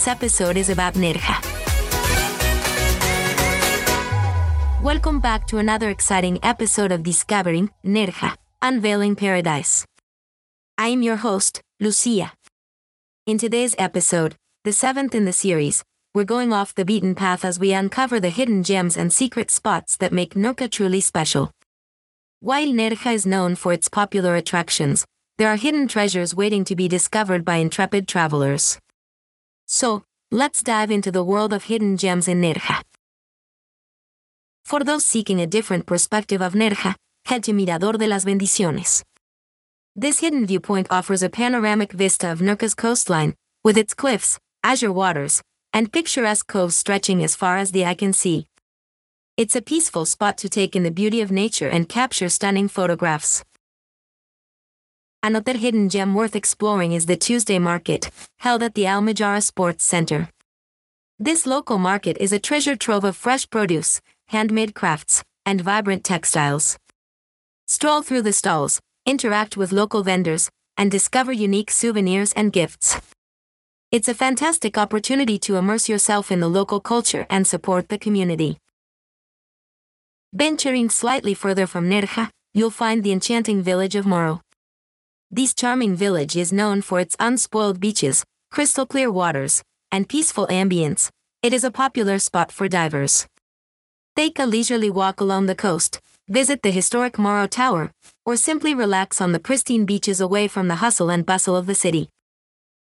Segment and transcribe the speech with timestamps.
[0.00, 1.36] This episode is about Nerja.
[4.82, 9.84] Welcome back to another exciting episode of Discovering Nerja, Unveiling Paradise.
[10.78, 12.32] I am your host, Lucia.
[13.26, 17.60] In today's episode, the seventh in the series, we're going off the beaten path as
[17.60, 21.50] we uncover the hidden gems and secret spots that make Nerja truly special.
[22.40, 25.04] While Nerja is known for its popular attractions,
[25.36, 28.78] there are hidden treasures waiting to be discovered by intrepid travelers.
[29.72, 32.82] So, let's dive into the world of hidden gems in Nerja.
[34.64, 39.04] For those seeking a different perspective of Nerja, head to Mirador de las Bendiciones.
[39.94, 45.40] This hidden viewpoint offers a panoramic vista of Nerja's coastline, with its cliffs, azure waters,
[45.72, 48.48] and picturesque coves stretching as far as the eye can see.
[49.36, 53.44] It's a peaceful spot to take in the beauty of nature and capture stunning photographs.
[55.22, 60.30] Another hidden gem worth exploring is the Tuesday Market, held at the Almijara Sports Center.
[61.18, 66.78] This local market is a treasure trove of fresh produce, handmade crafts, and vibrant textiles.
[67.66, 72.98] Stroll through the stalls, interact with local vendors, and discover unique souvenirs and gifts.
[73.92, 78.56] It's a fantastic opportunity to immerse yourself in the local culture and support the community.
[80.32, 84.40] Venturing slightly further from Nerja, you'll find the enchanting village of Maro.
[85.32, 91.08] This charming village is known for its unspoiled beaches, crystal clear waters, and peaceful ambience.
[91.40, 93.28] It is a popular spot for divers.
[94.16, 97.92] Take a leisurely walk along the coast, visit the historic Maro Tower,
[98.26, 101.76] or simply relax on the pristine beaches away from the hustle and bustle of the
[101.76, 102.08] city.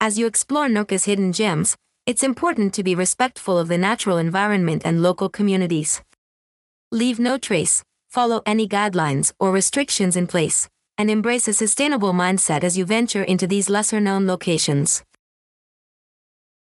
[0.00, 4.80] As you explore Nerja's hidden gems, it's important to be respectful of the natural environment
[4.86, 6.00] and local communities.
[6.90, 10.66] Leave no trace, follow any guidelines or restrictions in place,
[10.98, 15.02] and embrace a sustainable mindset as you venture into these lesser known locations.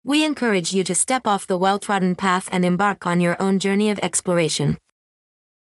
[0.03, 3.59] We encourage you to step off the well trodden path and embark on your own
[3.59, 4.77] journey of exploration.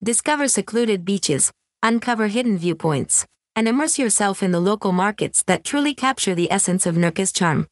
[0.03, 5.95] Discover secluded beaches, uncover hidden viewpoints, and immerse yourself in the local markets that truly
[5.95, 7.69] capture the essence of Nerja's charm.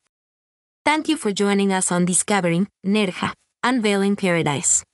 [0.84, 3.32] Thank you for joining us on Discovering Nerja,
[3.64, 4.84] Unveiling Paradise.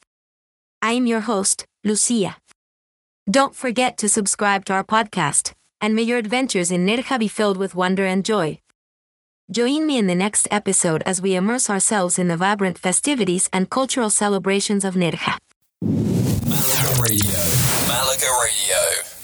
[0.80, 2.36] I am your host, Lucia.
[3.30, 7.56] Don't forget to subscribe to our podcast, and may your adventures in Nerja be filled
[7.56, 8.60] with wonder and joy.
[9.50, 13.70] Join me in the next episode as we immerse ourselves in the vibrant festivities and
[13.70, 15.38] cultural celebrations of Nerja.
[15.82, 17.38] Malaga Radio.
[17.88, 19.17] Malaga Radio.